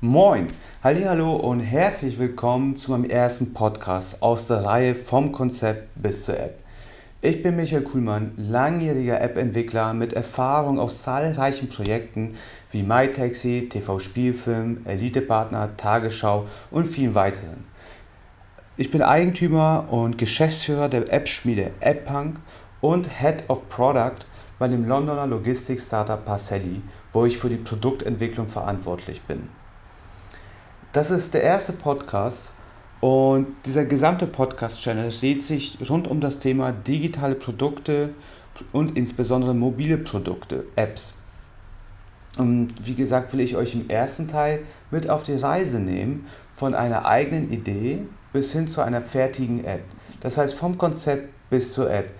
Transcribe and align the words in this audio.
Moin, 0.00 0.46
hallo 0.84 1.34
und 1.34 1.58
herzlich 1.58 2.20
willkommen 2.20 2.76
zu 2.76 2.92
meinem 2.92 3.10
ersten 3.10 3.52
Podcast 3.52 4.22
aus 4.22 4.46
der 4.46 4.64
Reihe 4.64 4.94
vom 4.94 5.32
Konzept 5.32 5.88
bis 6.00 6.24
zur 6.24 6.38
App. 6.38 6.62
Ich 7.20 7.42
bin 7.42 7.56
Michael 7.56 7.82
Kuhlmann, 7.82 8.30
langjähriger 8.36 9.20
App-Entwickler 9.20 9.94
mit 9.94 10.12
Erfahrung 10.12 10.78
aus 10.78 11.02
zahlreichen 11.02 11.68
Projekten 11.68 12.36
wie 12.70 12.84
MyTaxi, 12.84 13.68
TV 13.68 13.98
Spielfilm, 13.98 14.82
Elite-Partner, 14.84 15.76
Tagesschau 15.76 16.46
und 16.70 16.86
vielen 16.86 17.16
weiteren. 17.16 17.64
Ich 18.76 18.92
bin 18.92 19.02
Eigentümer 19.02 19.88
und 19.90 20.16
Geschäftsführer 20.16 20.88
der 20.88 21.12
App-Schmiede 21.12 21.72
AppPunk 21.80 22.36
und 22.80 23.18
Head 23.20 23.50
of 23.50 23.68
Product 23.68 24.28
bei 24.60 24.68
dem 24.68 24.86
Londoner 24.86 25.26
Logistik-Startup 25.26 26.24
Parcelli, 26.24 26.82
wo 27.12 27.24
ich 27.24 27.36
für 27.36 27.48
die 27.48 27.56
Produktentwicklung 27.56 28.46
verantwortlich 28.46 29.22
bin. 29.22 29.48
Das 30.90 31.10
ist 31.10 31.34
der 31.34 31.42
erste 31.42 31.74
Podcast 31.74 32.50
und 33.00 33.48
dieser 33.66 33.84
gesamte 33.84 34.26
Podcast-Channel 34.26 35.10
dreht 35.10 35.42
sich 35.42 35.78
rund 35.90 36.08
um 36.08 36.22
das 36.22 36.38
Thema 36.38 36.72
digitale 36.72 37.34
Produkte 37.34 38.14
und 38.72 38.96
insbesondere 38.96 39.54
mobile 39.54 39.98
Produkte, 39.98 40.64
Apps. 40.76 41.12
Und 42.38 42.86
wie 42.86 42.94
gesagt, 42.94 43.34
will 43.34 43.40
ich 43.40 43.54
euch 43.54 43.74
im 43.74 43.90
ersten 43.90 44.28
Teil 44.28 44.60
mit 44.90 45.10
auf 45.10 45.24
die 45.24 45.36
Reise 45.36 45.78
nehmen, 45.78 46.24
von 46.54 46.74
einer 46.74 47.04
eigenen 47.04 47.52
Idee 47.52 48.06
bis 48.32 48.52
hin 48.52 48.66
zu 48.66 48.80
einer 48.80 49.02
fertigen 49.02 49.64
App. 49.64 49.82
Das 50.20 50.38
heißt 50.38 50.54
vom 50.54 50.78
Konzept 50.78 51.28
bis 51.50 51.74
zur 51.74 51.90
App. 51.90 52.14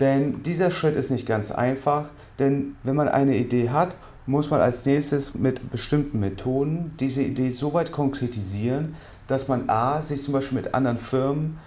Denn 0.00 0.42
dieser 0.42 0.70
Schritt 0.70 0.96
ist 0.96 1.10
nicht 1.10 1.26
ganz 1.26 1.50
einfach, 1.50 2.08
denn 2.38 2.76
wenn 2.82 2.96
man 2.96 3.08
eine 3.08 3.36
Idee 3.36 3.68
hat 3.68 3.94
muss 4.26 4.50
man 4.50 4.60
als 4.60 4.84
nächstes 4.84 5.34
mit 5.34 5.70
bestimmten 5.70 6.20
Methoden 6.20 6.92
diese 6.98 7.22
Idee 7.22 7.50
so 7.50 7.72
weit 7.74 7.92
konkretisieren, 7.92 8.94
dass 9.26 9.48
man 9.48 9.68
a. 9.68 10.02
sich 10.02 10.22
zum 10.22 10.34
Beispiel 10.34 10.58
mit 10.58 10.74
anderen 10.74 10.98
Firmen 10.98 11.58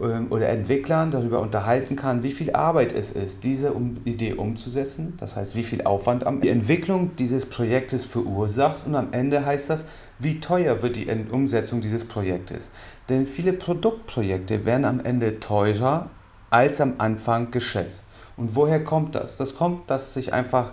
ähm, 0.00 0.28
oder 0.30 0.48
Entwicklern 0.48 1.10
darüber 1.10 1.40
unterhalten 1.40 1.96
kann, 1.96 2.22
wie 2.22 2.30
viel 2.30 2.52
Arbeit 2.52 2.92
es 2.92 3.10
ist, 3.10 3.44
diese 3.44 3.72
Idee 4.04 4.34
umzusetzen. 4.34 5.14
Das 5.18 5.36
heißt, 5.36 5.56
wie 5.56 5.62
viel 5.62 5.82
Aufwand 5.82 6.26
am 6.26 6.40
die 6.40 6.48
Entwicklung 6.48 7.16
dieses 7.16 7.46
Projektes 7.46 8.04
verursacht 8.04 8.86
und 8.86 8.94
am 8.94 9.08
Ende 9.12 9.44
heißt 9.44 9.70
das, 9.70 9.84
wie 10.18 10.40
teuer 10.40 10.82
wird 10.82 10.96
die 10.96 11.08
Umsetzung 11.30 11.80
dieses 11.80 12.04
Projektes. 12.04 12.70
Denn 13.08 13.26
viele 13.26 13.52
Produktprojekte 13.52 14.64
werden 14.64 14.84
am 14.84 15.00
Ende 15.00 15.40
teurer 15.40 16.10
als 16.50 16.80
am 16.80 16.94
Anfang 16.98 17.50
geschätzt. 17.50 18.04
Und 18.36 18.54
woher 18.54 18.82
kommt 18.82 19.14
das? 19.14 19.36
Das 19.36 19.56
kommt, 19.56 19.90
dass 19.90 20.14
sich 20.14 20.32
einfach 20.32 20.72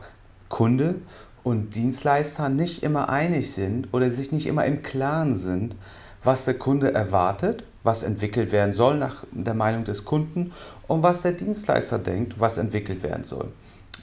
Kunde 0.49 1.01
und 1.43 1.75
Dienstleister 1.75 2.49
nicht 2.49 2.83
immer 2.83 3.09
einig 3.09 3.51
sind 3.53 3.87
oder 3.91 4.11
sich 4.11 4.31
nicht 4.31 4.47
immer 4.47 4.65
im 4.65 4.81
Klaren 4.81 5.35
sind, 5.35 5.75
was 6.23 6.45
der 6.45 6.53
Kunde 6.55 6.93
erwartet, 6.93 7.63
was 7.83 8.03
entwickelt 8.03 8.51
werden 8.51 8.73
soll 8.73 8.97
nach 8.97 9.23
der 9.31 9.55
Meinung 9.55 9.83
des 9.83 10.05
Kunden 10.05 10.51
und 10.87 11.03
was 11.03 11.23
der 11.23 11.31
Dienstleister 11.31 11.97
denkt, 11.99 12.39
was 12.39 12.57
entwickelt 12.57 13.01
werden 13.03 13.23
soll. 13.23 13.51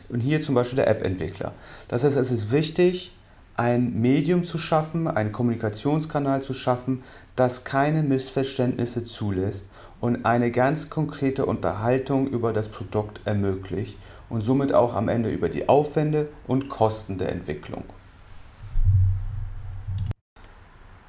Und 0.09 0.20
hier 0.20 0.42
zum 0.42 0.55
Beispiel 0.55 0.77
der 0.77 0.89
App-Entwickler. 0.89 1.53
Das 1.86 2.03
heißt, 2.03 2.16
es 2.16 2.31
ist 2.31 2.50
wichtig, 2.50 3.12
ein 3.55 4.00
Medium 4.00 4.44
zu 4.44 4.56
schaffen, 4.56 5.09
einen 5.09 5.33
Kommunikationskanal 5.33 6.42
zu 6.42 6.55
schaffen, 6.55 7.03
das 7.36 7.64
keine 7.64 8.03
Missverständnisse 8.03 9.05
zulässt 9.05 9.66
und 10.00 10.25
eine 10.25 10.50
ganz 10.50 10.91
konkrete 10.91 11.44
Unterhaltung 11.44 12.28
über 12.28 12.53
das 12.53 12.69
Produkt 12.69 13.20
ermöglicht 13.25 13.97
und 14.29 14.41
somit 14.41 14.73
auch 14.73 14.95
am 14.95 15.09
Ende 15.09 15.31
über 15.31 15.48
die 15.48 15.69
Aufwände 15.69 16.29
und 16.47 16.69
Kosten 16.69 17.19
der 17.19 17.31
Entwicklung. 17.33 17.84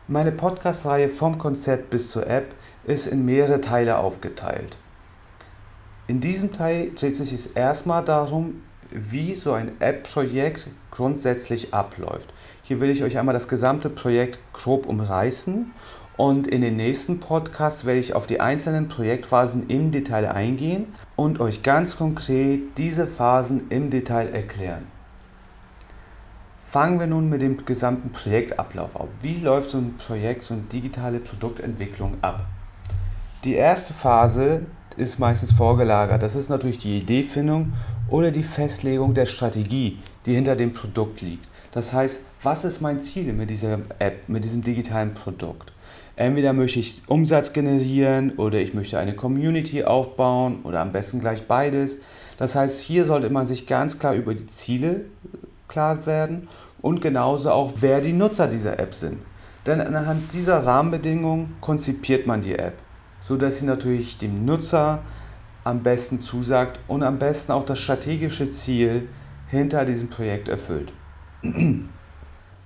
Meine 0.07 0.31
Podcast-Reihe 0.31 1.09
vom 1.09 1.37
Konzept 1.37 1.91
bis 1.91 2.09
zur 2.09 2.25
App 2.25 2.55
ist 2.83 3.05
in 3.05 3.25
mehrere 3.25 3.61
Teile 3.61 3.99
aufgeteilt. 3.99 4.77
In 6.07 6.19
diesem 6.19 6.51
Teil 6.51 6.91
dreht 6.95 7.15
sich 7.15 7.31
es 7.31 7.45
erstmal 7.45 8.03
darum, 8.03 8.63
wie 8.89 9.35
so 9.35 9.53
ein 9.53 9.79
App-Projekt 9.79 10.67
grundsätzlich 10.89 11.75
abläuft. 11.75 12.33
Hier 12.63 12.79
will 12.79 12.89
ich 12.89 13.03
euch 13.03 13.19
einmal 13.19 13.33
das 13.33 13.47
gesamte 13.47 13.91
Projekt 13.91 14.39
grob 14.53 14.87
umreißen 14.87 15.71
und 16.19 16.47
in 16.47 16.59
den 16.59 16.75
nächsten 16.75 17.21
Podcasts 17.21 17.85
werde 17.85 18.01
ich 18.01 18.13
auf 18.13 18.27
die 18.27 18.41
einzelnen 18.41 18.89
Projektphasen 18.89 19.67
im 19.67 19.91
Detail 19.91 20.25
eingehen 20.25 20.87
und 21.15 21.39
euch 21.39 21.63
ganz 21.63 21.95
konkret 21.95 22.77
diese 22.77 23.07
Phasen 23.07 23.69
im 23.69 23.89
Detail 23.89 24.27
erklären. 24.33 24.85
Fangen 26.57 26.99
wir 26.99 27.07
nun 27.07 27.29
mit 27.29 27.41
dem 27.41 27.65
gesamten 27.65 28.11
Projektablauf 28.11 28.97
auf. 28.97 29.07
Wie 29.21 29.37
läuft 29.37 29.69
so 29.69 29.77
ein 29.77 29.95
Projekt, 29.95 30.43
so 30.43 30.55
eine 30.55 30.63
digitale 30.63 31.19
Produktentwicklung 31.19 32.17
ab? 32.21 32.45
Die 33.45 33.53
erste 33.53 33.93
Phase 33.93 34.63
ist 34.97 35.19
meistens 35.19 35.53
vorgelagert. 35.53 36.21
Das 36.21 36.35
ist 36.35 36.49
natürlich 36.49 36.79
die 36.79 36.97
Ideefindung 36.97 37.71
oder 38.09 38.31
die 38.31 38.43
Festlegung 38.43 39.13
der 39.13 39.25
Strategie, 39.25 39.99
die 40.25 40.35
hinter 40.35 40.57
dem 40.57 40.73
Produkt 40.73 41.21
liegt. 41.21 41.47
Das 41.71 41.93
heißt, 41.93 42.23
was 42.43 42.65
ist 42.65 42.81
mein 42.81 42.99
Ziel 42.99 43.31
mit 43.31 43.49
dieser 43.49 43.79
App, 43.99 44.27
mit 44.27 44.43
diesem 44.43 44.63
digitalen 44.63 45.13
Produkt? 45.13 45.71
Entweder 46.19 46.51
möchte 46.51 46.79
ich 46.79 47.01
Umsatz 47.07 47.53
generieren 47.53 48.31
oder 48.31 48.59
ich 48.59 48.73
möchte 48.73 48.99
eine 48.99 49.15
Community 49.15 49.85
aufbauen 49.85 50.59
oder 50.63 50.81
am 50.81 50.91
besten 50.91 51.21
gleich 51.21 51.47
beides. 51.47 51.99
Das 52.35 52.55
heißt, 52.55 52.81
hier 52.81 53.05
sollte 53.05 53.29
man 53.29 53.47
sich 53.47 53.67
ganz 53.67 53.99
klar 53.99 54.15
über 54.15 54.35
die 54.35 54.45
Ziele 54.45 55.05
klar 55.69 56.05
werden 56.05 56.49
und 56.81 56.99
genauso 56.99 57.51
auch, 57.51 57.71
wer 57.77 58.01
die 58.01 58.11
Nutzer 58.11 58.49
dieser 58.49 58.79
App 58.79 58.93
sind. 58.93 59.19
Denn 59.65 59.79
anhand 59.79 60.33
dieser 60.33 60.59
Rahmenbedingungen 60.59 61.55
konzipiert 61.61 62.27
man 62.27 62.41
die 62.41 62.59
App, 62.59 62.75
sodass 63.21 63.59
sie 63.59 63.65
natürlich 63.65 64.17
dem 64.17 64.43
Nutzer 64.43 65.03
am 65.63 65.83
besten 65.83 66.21
zusagt 66.21 66.81
und 66.89 67.01
am 67.01 67.17
besten 67.17 67.53
auch 67.53 67.63
das 67.63 67.79
strategische 67.79 68.49
Ziel 68.49 69.07
hinter 69.47 69.85
diesem 69.85 70.09
Projekt 70.09 70.49
erfüllt. 70.49 70.91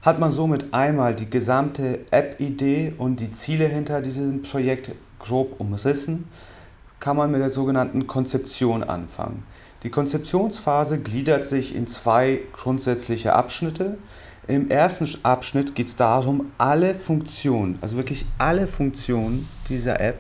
hat 0.03 0.19
man 0.19 0.29
somit 0.29 0.73
einmal 0.73 1.15
die 1.15 1.29
gesamte 1.29 2.01
App-Idee 2.11 2.93
und 2.97 3.21
die 3.21 3.31
Ziele 3.31 3.67
hinter 3.67 4.01
diesem 4.01 4.41
Projekt 4.41 4.91
grob 5.17 5.59
umrissen, 5.59 6.25
kann 6.99 7.15
man 7.15 7.31
mit 7.31 7.41
der 7.41 7.49
sogenannten 7.49 8.05
Konzeption 8.05 8.83
anfangen. 8.83 9.43
Die 9.83 9.89
Konzeptionsphase 9.89 10.99
gliedert 10.99 11.45
sich 11.45 11.73
in 11.73 11.87
zwei 11.87 12.41
grundsätzliche 12.51 13.33
Abschnitte. 13.33 13.97
Im 14.47 14.69
ersten 14.69 15.09
Abschnitt 15.23 15.73
geht 15.73 15.87
es 15.87 15.95
darum, 15.95 16.51
alle 16.57 16.95
Funktionen, 16.95 17.77
also 17.81 17.95
wirklich 17.95 18.25
alle 18.37 18.67
Funktionen 18.67 19.47
dieser 19.69 20.01
App 20.01 20.19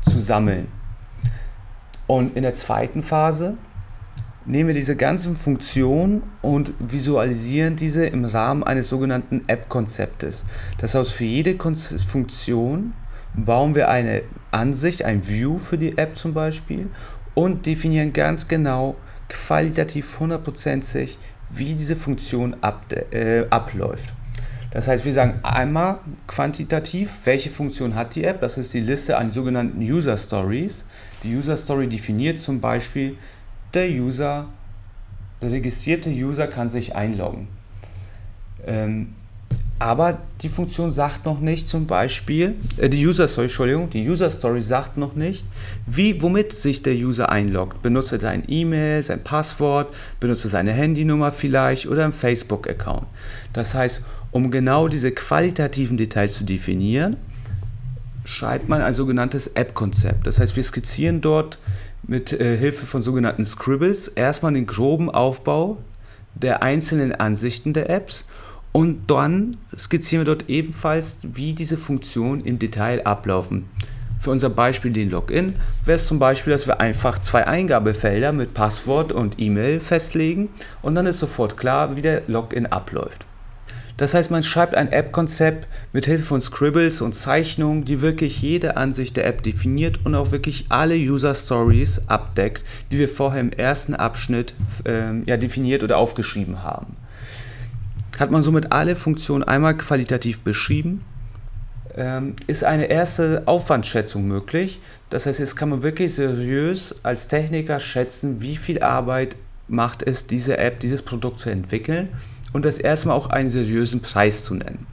zu 0.00 0.18
sammeln. 0.18 0.68
Und 2.06 2.36
in 2.36 2.42
der 2.42 2.54
zweiten 2.54 3.02
Phase 3.02 3.56
nehmen 4.46 4.68
wir 4.68 4.74
diese 4.74 4.96
ganzen 4.96 5.36
Funktionen 5.36 6.22
und 6.42 6.72
visualisieren 6.78 7.76
diese 7.76 8.06
im 8.06 8.24
Rahmen 8.24 8.64
eines 8.64 8.88
sogenannten 8.88 9.42
App-Konzeptes. 9.46 10.44
Das 10.78 10.94
heißt, 10.94 11.12
für 11.12 11.24
jede 11.24 11.56
Funktion 11.56 12.94
bauen 13.34 13.74
wir 13.74 13.88
eine 13.88 14.22
Ansicht, 14.50 15.04
ein 15.04 15.26
View 15.26 15.58
für 15.58 15.78
die 15.78 15.96
App 15.98 16.16
zum 16.16 16.34
Beispiel 16.34 16.88
und 17.34 17.66
definieren 17.66 18.12
ganz 18.12 18.48
genau, 18.48 18.96
qualitativ 19.28 20.18
hundertprozentig, 20.18 21.18
wie 21.48 21.74
diese 21.74 21.96
Funktion 21.96 22.56
ab, 22.60 22.92
äh, 23.12 23.46
abläuft. 23.50 24.14
Das 24.72 24.86
heißt, 24.86 25.04
wir 25.04 25.12
sagen 25.12 25.40
einmal 25.42 25.98
quantitativ, 26.28 27.18
welche 27.24 27.50
Funktion 27.50 27.96
hat 27.96 28.14
die 28.14 28.24
App. 28.24 28.40
Das 28.40 28.56
ist 28.56 28.72
die 28.72 28.80
Liste 28.80 29.16
an 29.16 29.32
sogenannten 29.32 29.80
User 29.80 30.16
Stories. 30.16 30.84
Die 31.24 31.34
User 31.34 31.56
Story 31.56 31.88
definiert 31.88 32.38
zum 32.38 32.60
Beispiel, 32.60 33.16
der 33.74 33.88
User, 33.88 34.48
der 35.42 35.50
registrierte 35.52 36.10
User 36.10 36.46
kann 36.46 36.68
sich 36.68 36.94
einloggen. 36.94 37.48
Ähm, 38.66 39.14
aber 39.80 40.18
die 40.42 40.50
Funktion 40.50 40.92
sagt 40.92 41.24
noch 41.24 41.40
nicht 41.40 41.66
zum 41.66 41.86
Beispiel, 41.86 42.56
äh, 42.76 42.90
die 42.90 43.06
User 43.06 43.26
Story, 43.26 43.46
Entschuldigung, 43.46 43.88
die 43.88 44.06
User 44.06 44.28
Story 44.28 44.60
sagt 44.60 44.98
noch 44.98 45.14
nicht, 45.14 45.46
wie, 45.86 46.20
womit 46.20 46.52
sich 46.52 46.82
der 46.82 46.92
User 46.92 47.30
einloggt. 47.30 47.80
Benutzt 47.80 48.12
er 48.12 48.20
sein 48.20 48.42
E-Mail, 48.46 49.02
sein 49.02 49.24
Passwort, 49.24 49.94
benutzt 50.20 50.44
er 50.44 50.50
seine 50.50 50.72
Handynummer 50.72 51.32
vielleicht 51.32 51.86
oder 51.86 52.04
einen 52.04 52.12
Facebook-Account. 52.12 53.06
Das 53.54 53.74
heißt, 53.74 54.02
um 54.32 54.50
genau 54.50 54.86
diese 54.86 55.12
qualitativen 55.12 55.96
Details 55.96 56.34
zu 56.34 56.44
definieren, 56.44 57.16
schreibt 58.24 58.68
man 58.68 58.82
ein 58.82 58.92
sogenanntes 58.92 59.46
App-Konzept. 59.46 60.26
Das 60.26 60.38
heißt, 60.38 60.56
wir 60.56 60.62
skizzieren 60.62 61.22
dort 61.22 61.56
mit 62.02 62.32
äh, 62.32 62.56
Hilfe 62.56 62.86
von 62.86 63.02
sogenannten 63.02 63.44
Scribbles 63.44 64.08
erstmal 64.08 64.52
den 64.52 64.66
groben 64.66 65.10
Aufbau 65.10 65.78
der 66.34 66.62
einzelnen 66.62 67.12
Ansichten 67.14 67.72
der 67.72 67.90
Apps 67.90 68.24
und 68.72 69.10
dann 69.10 69.56
skizzieren 69.76 70.24
wir 70.24 70.34
dort 70.34 70.48
ebenfalls, 70.48 71.18
wie 71.22 71.54
diese 71.54 71.76
Funktionen 71.76 72.44
im 72.44 72.58
Detail 72.58 73.04
ablaufen. 73.04 73.68
Für 74.20 74.30
unser 74.30 74.50
Beispiel 74.50 74.92
den 74.92 75.10
Login 75.10 75.56
wäre 75.84 75.96
es 75.96 76.06
zum 76.06 76.18
Beispiel, 76.18 76.52
dass 76.52 76.66
wir 76.66 76.78
einfach 76.78 77.18
zwei 77.18 77.46
Eingabefelder 77.46 78.32
mit 78.32 78.52
Passwort 78.52 79.12
und 79.12 79.40
E-Mail 79.40 79.80
festlegen 79.80 80.50
und 80.82 80.94
dann 80.94 81.06
ist 81.06 81.20
sofort 81.20 81.56
klar, 81.56 81.96
wie 81.96 82.02
der 82.02 82.22
Login 82.26 82.66
abläuft. 82.66 83.26
Das 84.00 84.14
heißt, 84.14 84.30
man 84.30 84.42
schreibt 84.42 84.76
ein 84.76 84.90
App-Konzept 84.92 85.68
mit 85.92 86.06
Hilfe 86.06 86.24
von 86.24 86.40
Scribbles 86.40 87.02
und 87.02 87.14
Zeichnungen, 87.14 87.84
die 87.84 88.00
wirklich 88.00 88.40
jede 88.40 88.78
Ansicht 88.78 89.14
der 89.18 89.26
App 89.26 89.42
definiert 89.42 90.00
und 90.06 90.14
auch 90.14 90.30
wirklich 90.30 90.64
alle 90.70 90.94
User 90.94 91.34
Stories 91.34 92.00
abdeckt, 92.06 92.64
die 92.90 92.98
wir 92.98 93.10
vorher 93.10 93.42
im 93.42 93.52
ersten 93.52 93.94
Abschnitt 93.94 94.54
ähm, 94.86 95.24
ja, 95.26 95.36
definiert 95.36 95.82
oder 95.82 95.98
aufgeschrieben 95.98 96.62
haben. 96.62 96.96
Hat 98.18 98.30
man 98.30 98.42
somit 98.42 98.72
alle 98.72 98.96
Funktionen 98.96 99.44
einmal 99.44 99.76
qualitativ 99.76 100.40
beschrieben, 100.40 101.04
ähm, 101.94 102.36
ist 102.46 102.64
eine 102.64 102.86
erste 102.86 103.42
Aufwandschätzung 103.44 104.26
möglich. 104.26 104.80
Das 105.10 105.26
heißt, 105.26 105.40
jetzt 105.40 105.56
kann 105.56 105.68
man 105.68 105.82
wirklich 105.82 106.14
seriös 106.14 106.94
als 107.02 107.28
Techniker 107.28 107.78
schätzen, 107.78 108.40
wie 108.40 108.56
viel 108.56 108.82
Arbeit 108.82 109.36
macht 109.68 110.02
es, 110.02 110.26
diese 110.26 110.56
App, 110.56 110.80
dieses 110.80 111.02
Produkt 111.02 111.38
zu 111.38 111.50
entwickeln 111.50 112.08
und 112.52 112.64
das 112.64 112.78
erstmal 112.78 113.16
auch 113.16 113.30
einen 113.30 113.48
seriösen 113.48 114.00
Preis 114.00 114.44
zu 114.44 114.54
nennen. 114.54 114.86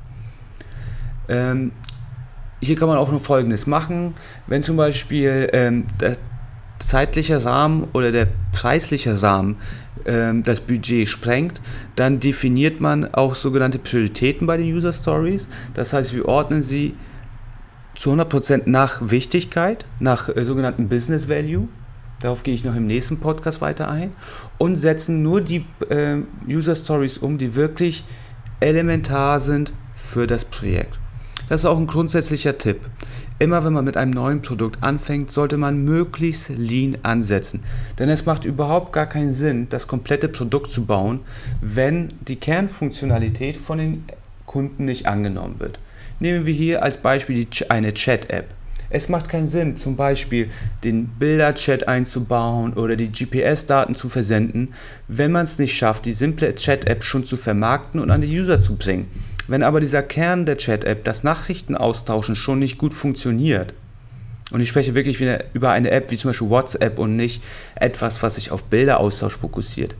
Ähm, 1.29 1.71
hier 2.61 2.75
kann 2.75 2.87
man 2.87 2.97
auch 2.97 3.11
noch 3.11 3.21
Folgendes 3.21 3.67
machen. 3.67 4.13
Wenn 4.47 4.63
zum 4.63 4.77
Beispiel 4.77 5.49
ähm, 5.53 5.85
der 5.99 6.17
zeitliche 6.79 7.43
Rahmen 7.43 7.87
oder 7.93 8.11
der 8.11 8.27
preisliche 8.51 9.21
Rahmen 9.21 9.57
ähm, 10.05 10.43
das 10.43 10.61
Budget 10.61 11.07
sprengt, 11.07 11.61
dann 11.95 12.19
definiert 12.19 12.79
man 12.81 13.13
auch 13.13 13.35
sogenannte 13.35 13.79
Prioritäten 13.79 14.47
bei 14.47 14.57
den 14.57 14.73
User 14.73 14.93
Stories. 14.93 15.49
Das 15.73 15.93
heißt, 15.93 16.15
wir 16.15 16.25
ordnen 16.27 16.63
sie 16.63 16.95
zu 17.95 18.11
100% 18.11 18.63
nach 18.65 19.01
Wichtigkeit, 19.09 19.85
nach 19.99 20.29
äh, 20.29 20.45
sogenannten 20.45 20.87
Business 20.87 21.29
Value. 21.29 21.67
Darauf 22.19 22.43
gehe 22.43 22.53
ich 22.53 22.63
noch 22.63 22.75
im 22.75 22.87
nächsten 22.87 23.19
Podcast 23.19 23.61
weiter 23.61 23.89
ein. 23.89 24.11
Und 24.57 24.75
setzen 24.75 25.21
nur 25.21 25.41
die 25.41 25.65
äh, 25.89 26.21
User 26.47 26.75
Stories 26.75 27.17
um, 27.17 27.37
die 27.37 27.55
wirklich 27.55 28.03
elementar 28.59 29.39
sind 29.39 29.73
für 29.93 30.27
das 30.27 30.45
Projekt. 30.45 30.99
Das 31.49 31.61
ist 31.61 31.65
auch 31.65 31.77
ein 31.77 31.87
grundsätzlicher 31.87 32.57
Tipp. 32.57 32.81
Immer 33.39 33.63
wenn 33.63 33.73
man 33.73 33.85
mit 33.85 33.97
einem 33.97 34.11
neuen 34.11 34.41
Produkt 34.41 34.81
anfängt, 34.81 35.31
sollte 35.31 35.57
man 35.57 35.83
möglichst 35.83 36.49
lean 36.49 36.97
ansetzen. 37.03 37.61
Denn 37.99 38.09
es 38.09 38.25
macht 38.25 38.45
überhaupt 38.45 38.93
gar 38.93 39.05
keinen 39.05 39.31
Sinn, 39.31 39.69
das 39.69 39.87
komplette 39.87 40.27
Produkt 40.27 40.71
zu 40.71 40.85
bauen, 40.85 41.19
wenn 41.61 42.09
die 42.27 42.37
Kernfunktionalität 42.37 43.55
von 43.55 43.77
den 43.77 44.05
Kunden 44.47 44.85
nicht 44.85 45.05
angenommen 45.05 45.59
wird. 45.59 45.79
Nehmen 46.19 46.47
wir 46.47 46.53
hier 46.53 46.81
als 46.81 46.97
Beispiel 46.97 47.47
eine 47.69 47.93
Chat-App. 47.93 48.55
Es 48.89 49.09
macht 49.09 49.27
keinen 49.29 49.47
Sinn, 49.47 49.75
zum 49.75 49.95
Beispiel 49.95 50.49
den 50.83 51.07
Bilder-Chat 51.07 51.87
einzubauen 51.87 52.73
oder 52.73 52.95
die 52.95 53.11
GPS-Daten 53.11 53.95
zu 53.95 54.07
versenden, 54.07 54.73
wenn 55.07 55.31
man 55.31 55.43
es 55.43 55.59
nicht 55.59 55.75
schafft, 55.75 56.05
die 56.05 56.13
simple 56.13 56.55
Chat-App 56.55 57.03
schon 57.03 57.25
zu 57.25 57.35
vermarkten 57.35 57.99
und 57.99 58.11
an 58.11 58.21
die 58.21 58.39
User 58.39 58.59
zu 58.59 58.75
bringen. 58.75 59.07
Wenn 59.47 59.63
aber 59.63 59.79
dieser 59.79 60.03
Kern 60.03 60.45
der 60.45 60.57
Chat-App, 60.57 61.03
das 61.03 61.23
Nachrichtenaustauschen, 61.23 62.35
schon 62.35 62.59
nicht 62.59 62.77
gut 62.77 62.93
funktioniert, 62.93 63.73
und 64.51 64.61
ich 64.61 64.69
spreche 64.69 64.95
wirklich 64.95 65.19
wieder 65.19 65.43
über 65.53 65.71
eine 65.71 65.91
App 65.91 66.09
wie 66.09 66.15
zum 66.15 66.29
Beispiel 66.29 66.49
WhatsApp 66.49 66.99
und 66.99 67.17
nicht 67.17 67.43
etwas, 67.75 68.23
was 68.23 68.35
sich 68.35 68.51
auf 68.51 68.63
Bilderaustausch 68.65 69.35
fokussiert. 69.35 69.95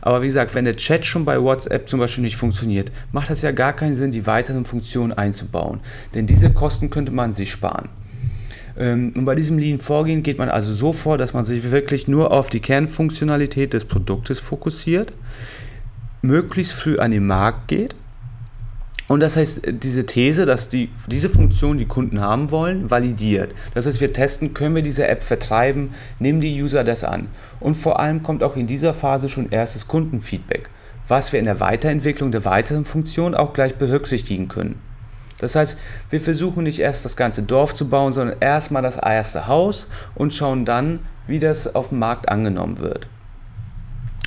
Aber 0.00 0.22
wie 0.22 0.26
gesagt, 0.26 0.56
wenn 0.56 0.64
der 0.64 0.74
Chat 0.74 1.06
schon 1.06 1.24
bei 1.24 1.40
WhatsApp 1.40 1.88
zum 1.88 2.00
Beispiel 2.00 2.24
nicht 2.24 2.36
funktioniert, 2.36 2.90
macht 3.12 3.30
das 3.30 3.42
ja 3.42 3.52
gar 3.52 3.74
keinen 3.74 3.94
Sinn, 3.94 4.10
die 4.10 4.26
weiteren 4.26 4.64
Funktionen 4.64 5.12
einzubauen. 5.12 5.78
Denn 6.14 6.26
diese 6.26 6.50
Kosten 6.50 6.90
könnte 6.90 7.12
man 7.12 7.32
sich 7.32 7.52
sparen. 7.52 7.90
Ähm, 8.78 9.12
und 9.16 9.24
bei 9.24 9.34
diesem 9.34 9.58
Lean-Vorgehen 9.58 10.22
geht 10.22 10.38
man 10.38 10.48
also 10.48 10.72
so 10.72 10.92
vor, 10.92 11.18
dass 11.18 11.32
man 11.32 11.44
sich 11.44 11.70
wirklich 11.70 12.08
nur 12.08 12.32
auf 12.32 12.48
die 12.48 12.60
Kernfunktionalität 12.60 13.72
des 13.72 13.84
Produktes 13.84 14.40
fokussiert, 14.40 15.12
möglichst 16.22 16.72
früh 16.72 16.98
an 16.98 17.10
den 17.10 17.26
Markt 17.26 17.68
geht 17.68 17.94
und 19.12 19.20
das 19.20 19.36
heißt, 19.36 19.62
diese 19.82 20.06
These, 20.06 20.46
dass 20.46 20.70
die, 20.70 20.88
diese 21.06 21.28
Funktion 21.28 21.76
die 21.76 21.84
Kunden 21.84 22.22
haben 22.22 22.50
wollen, 22.50 22.90
validiert. 22.90 23.52
Das 23.74 23.86
heißt, 23.86 24.00
wir 24.00 24.10
testen, 24.10 24.54
können 24.54 24.74
wir 24.74 24.82
diese 24.82 25.06
App 25.06 25.22
vertreiben, 25.22 25.90
nehmen 26.18 26.40
die 26.40 26.62
User 26.62 26.82
das 26.82 27.04
an. 27.04 27.28
Und 27.60 27.74
vor 27.74 28.00
allem 28.00 28.22
kommt 28.22 28.42
auch 28.42 28.56
in 28.56 28.66
dieser 28.66 28.94
Phase 28.94 29.28
schon 29.28 29.50
erstes 29.50 29.86
Kundenfeedback, 29.86 30.70
was 31.08 31.30
wir 31.30 31.40
in 31.40 31.44
der 31.44 31.60
Weiterentwicklung 31.60 32.32
der 32.32 32.46
weiteren 32.46 32.86
Funktion 32.86 33.34
auch 33.34 33.52
gleich 33.52 33.74
berücksichtigen 33.74 34.48
können. 34.48 34.80
Das 35.42 35.56
heißt, 35.56 35.76
wir 36.08 36.20
versuchen 36.20 36.62
nicht 36.62 36.78
erst 36.78 37.04
das 37.04 37.16
ganze 37.16 37.42
Dorf 37.42 37.74
zu 37.74 37.88
bauen, 37.88 38.12
sondern 38.12 38.36
erstmal 38.38 38.82
das 38.82 38.96
erste 38.96 39.48
Haus 39.48 39.88
und 40.14 40.32
schauen 40.32 40.64
dann, 40.64 41.00
wie 41.26 41.40
das 41.40 41.74
auf 41.74 41.88
dem 41.88 41.98
Markt 41.98 42.28
angenommen 42.28 42.78
wird. 42.78 43.08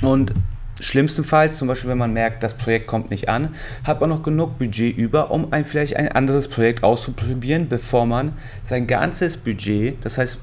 Und 0.02 0.34
Schlimmstenfalls, 0.78 1.56
zum 1.56 1.68
Beispiel 1.68 1.88
wenn 1.88 1.96
man 1.96 2.12
merkt, 2.12 2.42
das 2.42 2.52
Projekt 2.52 2.86
kommt 2.86 3.08
nicht 3.08 3.30
an, 3.30 3.54
hat 3.84 4.02
man 4.02 4.10
noch 4.10 4.22
genug 4.22 4.58
Budget 4.58 4.94
über, 4.94 5.30
um 5.30 5.50
ein, 5.54 5.64
vielleicht 5.64 5.96
ein 5.96 6.12
anderes 6.12 6.48
Projekt 6.48 6.84
auszuprobieren, 6.84 7.68
bevor 7.68 8.04
man 8.04 8.32
sein 8.62 8.86
ganzes 8.86 9.38
Budget, 9.38 10.04
das 10.04 10.18
heißt 10.18 10.38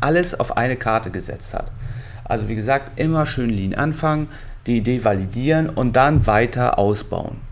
alles 0.00 0.38
auf 0.38 0.56
eine 0.56 0.74
Karte 0.74 1.12
gesetzt 1.12 1.54
hat. 1.54 1.70
Also 2.24 2.48
wie 2.48 2.56
gesagt, 2.56 2.98
immer 2.98 3.26
schön 3.26 3.50
lean 3.50 3.74
anfangen, 3.74 4.26
die 4.66 4.78
Idee 4.78 5.04
validieren 5.04 5.70
und 5.70 5.94
dann 5.94 6.26
weiter 6.26 6.78
ausbauen. 6.78 7.47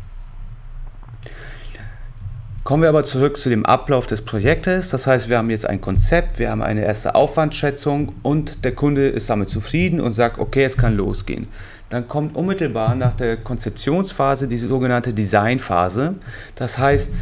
Kommen 2.66 2.82
wir 2.82 2.88
aber 2.88 3.04
zurück 3.04 3.38
zu 3.38 3.48
dem 3.48 3.64
Ablauf 3.64 4.08
des 4.08 4.22
Projektes. 4.22 4.90
Das 4.90 5.06
heißt, 5.06 5.28
wir 5.28 5.38
haben 5.38 5.50
jetzt 5.50 5.68
ein 5.68 5.80
Konzept, 5.80 6.40
wir 6.40 6.50
haben 6.50 6.62
eine 6.62 6.84
erste 6.84 7.14
Aufwandschätzung 7.14 8.12
und 8.24 8.64
der 8.64 8.74
Kunde 8.74 9.06
ist 9.06 9.30
damit 9.30 9.50
zufrieden 9.50 10.00
und 10.00 10.14
sagt, 10.14 10.40
okay, 10.40 10.64
es 10.64 10.76
kann 10.76 10.96
losgehen. 10.96 11.46
Dann 11.90 12.08
kommt 12.08 12.34
unmittelbar 12.34 12.96
nach 12.96 13.14
der 13.14 13.36
Konzeptionsphase 13.36 14.48
die 14.48 14.56
sogenannte 14.56 15.14
Designphase. 15.14 16.16
Das 16.56 16.76
heißt, 16.76 17.12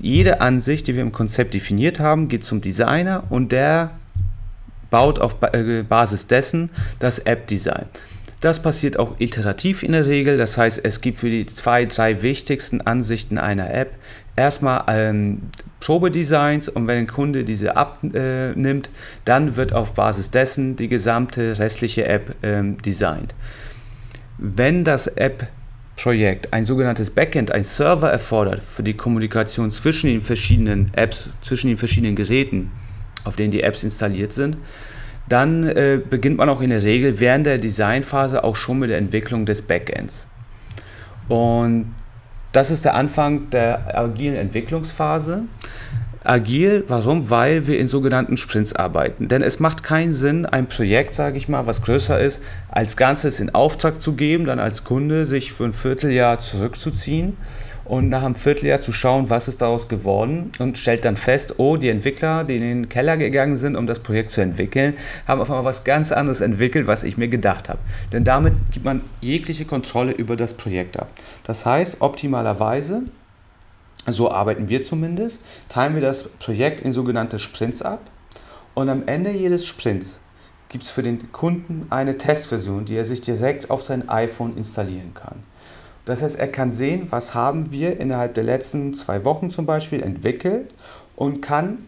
jede 0.00 0.40
Ansicht, 0.40 0.86
die 0.86 0.94
wir 0.94 1.02
im 1.02 1.12
Konzept 1.12 1.52
definiert 1.52 2.00
haben, 2.00 2.28
geht 2.28 2.44
zum 2.44 2.62
Designer 2.62 3.24
und 3.28 3.52
der 3.52 3.90
baut 4.88 5.18
auf 5.18 5.36
äh, 5.52 5.82
Basis 5.82 6.26
dessen 6.26 6.70
das 7.00 7.18
App-Design. 7.18 7.84
Das 8.40 8.60
passiert 8.60 8.98
auch 8.98 9.16
iterativ 9.18 9.82
in 9.82 9.92
der 9.92 10.06
Regel, 10.06 10.38
das 10.38 10.56
heißt, 10.56 10.80
es 10.84 11.00
gibt 11.00 11.18
für 11.18 11.28
die 11.28 11.44
zwei, 11.46 11.84
drei 11.84 12.22
wichtigsten 12.22 12.80
Ansichten 12.80 13.38
einer 13.38 13.74
App 13.74 13.92
erstmal 14.36 14.84
ähm, 14.88 15.42
Probedesigns 15.80 16.68
und 16.68 16.86
wenn 16.86 16.98
ein 16.98 17.06
Kunde 17.06 17.44
diese 17.44 17.76
abnimmt, 17.76 18.90
dann 19.24 19.56
wird 19.56 19.72
auf 19.72 19.94
Basis 19.94 20.30
dessen 20.30 20.76
die 20.76 20.88
gesamte 20.88 21.58
restliche 21.58 22.06
App 22.06 22.34
ähm, 22.42 22.76
designt. 22.78 23.34
Wenn 24.38 24.84
das 24.84 25.06
App-Projekt 25.06 26.52
ein 26.52 26.64
sogenanntes 26.64 27.10
Backend, 27.10 27.52
ein 27.52 27.64
Server 27.64 28.10
erfordert 28.10 28.62
für 28.62 28.82
die 28.82 28.94
Kommunikation 28.94 29.70
zwischen 29.70 30.08
den 30.08 30.22
verschiedenen 30.22 30.90
Apps, 30.94 31.30
zwischen 31.42 31.68
den 31.68 31.78
verschiedenen 31.78 32.16
Geräten, 32.16 32.70
auf 33.24 33.36
denen 33.36 33.50
die 33.50 33.62
Apps 33.62 33.82
installiert 33.82 34.32
sind, 34.32 34.56
dann 35.28 35.64
äh, 35.64 36.00
beginnt 36.08 36.36
man 36.36 36.48
auch 36.48 36.60
in 36.60 36.70
der 36.70 36.82
Regel 36.82 37.18
während 37.18 37.46
der 37.46 37.58
Designphase 37.58 38.44
auch 38.44 38.56
schon 38.56 38.78
mit 38.78 38.90
der 38.90 38.98
Entwicklung 38.98 39.44
des 39.44 39.62
Backends. 39.62 40.28
Und 41.28 41.94
das 42.56 42.70
ist 42.70 42.86
der 42.86 42.94
Anfang 42.94 43.50
der 43.50 43.98
agilen 43.98 44.34
Entwicklungsphase. 44.34 45.42
Agil, 46.24 46.84
warum? 46.88 47.28
Weil 47.28 47.66
wir 47.66 47.78
in 47.78 47.86
sogenannten 47.86 48.38
Sprints 48.38 48.74
arbeiten. 48.74 49.28
Denn 49.28 49.42
es 49.42 49.60
macht 49.60 49.82
keinen 49.82 50.14
Sinn, 50.14 50.46
ein 50.46 50.66
Projekt, 50.66 51.12
sage 51.12 51.36
ich 51.36 51.48
mal, 51.48 51.66
was 51.66 51.82
größer 51.82 52.18
ist, 52.18 52.42
als 52.68 52.96
Ganzes 52.96 53.40
in 53.40 53.54
Auftrag 53.54 54.00
zu 54.00 54.14
geben, 54.14 54.46
dann 54.46 54.58
als 54.58 54.84
Kunde 54.84 55.26
sich 55.26 55.52
für 55.52 55.66
ein 55.66 55.74
Vierteljahr 55.74 56.38
zurückzuziehen 56.38 57.36
und 57.88 58.08
nach 58.08 58.22
einem 58.22 58.34
Vierteljahr 58.34 58.80
zu 58.80 58.92
schauen, 58.92 59.30
was 59.30 59.48
ist 59.48 59.62
daraus 59.62 59.88
geworden 59.88 60.50
und 60.58 60.78
stellt 60.78 61.04
dann 61.04 61.16
fest, 61.16 61.54
oh, 61.58 61.76
die 61.76 61.88
Entwickler, 61.88 62.44
die 62.44 62.56
in 62.56 62.62
den 62.62 62.88
Keller 62.88 63.16
gegangen 63.16 63.56
sind, 63.56 63.76
um 63.76 63.86
das 63.86 64.00
Projekt 64.00 64.30
zu 64.30 64.40
entwickeln, 64.40 64.94
haben 65.26 65.40
auf 65.40 65.50
einmal 65.50 65.64
was 65.64 65.84
ganz 65.84 66.12
anderes 66.12 66.40
entwickelt, 66.40 66.86
was 66.86 67.04
ich 67.04 67.16
mir 67.16 67.28
gedacht 67.28 67.68
habe. 67.68 67.78
Denn 68.12 68.24
damit 68.24 68.54
gibt 68.72 68.84
man 68.84 69.02
jegliche 69.20 69.64
Kontrolle 69.64 70.12
über 70.12 70.36
das 70.36 70.54
Projekt 70.54 70.98
ab. 70.98 71.08
Das 71.44 71.64
heißt, 71.64 71.98
optimalerweise 72.00 73.02
so 74.08 74.30
arbeiten 74.30 74.68
wir 74.68 74.82
zumindest, 74.82 75.40
teilen 75.68 75.94
wir 75.94 76.02
das 76.02 76.24
Projekt 76.24 76.80
in 76.80 76.92
sogenannte 76.92 77.38
Sprints 77.38 77.82
ab 77.82 78.00
und 78.74 78.88
am 78.88 79.06
Ende 79.06 79.30
jedes 79.30 79.66
Sprints 79.66 80.20
gibt 80.68 80.84
es 80.84 80.90
für 80.90 81.02
den 81.02 81.32
Kunden 81.32 81.86
eine 81.90 82.16
Testversion, 82.16 82.84
die 82.84 82.96
er 82.96 83.04
sich 83.04 83.20
direkt 83.20 83.70
auf 83.70 83.82
sein 83.82 84.08
iPhone 84.08 84.56
installieren 84.56 85.14
kann. 85.14 85.42
Das 86.06 86.22
heißt, 86.22 86.38
er 86.38 86.48
kann 86.48 86.70
sehen, 86.70 87.08
was 87.10 87.34
haben 87.34 87.72
wir 87.72 88.00
innerhalb 88.00 88.34
der 88.34 88.44
letzten 88.44 88.94
zwei 88.94 89.24
Wochen 89.24 89.50
zum 89.50 89.66
Beispiel 89.66 90.02
entwickelt 90.02 90.72
und 91.16 91.42
kann 91.42 91.78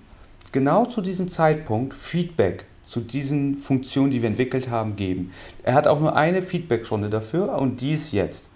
genau 0.52 0.84
zu 0.84 1.00
diesem 1.00 1.28
Zeitpunkt 1.28 1.94
Feedback 1.94 2.66
zu 2.84 3.00
diesen 3.00 3.58
Funktionen, 3.58 4.10
die 4.10 4.22
wir 4.22 4.28
entwickelt 4.28 4.70
haben, 4.70 4.96
geben. 4.96 5.30
Er 5.62 5.75
hat 5.75 5.87
auch 5.87 6.00
nur 6.00 6.16
eine 6.16 6.42
Feedbackrunde 6.42 7.10
dafür 7.10 7.58
und 7.58 7.80
die 7.80 7.92
ist 7.92 8.12
jetzt. 8.12 8.50